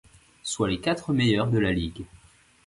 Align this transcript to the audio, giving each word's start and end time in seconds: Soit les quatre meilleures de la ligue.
Soit 0.41 0.67
les 0.69 0.79
quatre 0.81 1.13
meilleures 1.13 1.45
de 1.51 1.59
la 1.59 1.71
ligue. 1.71 2.05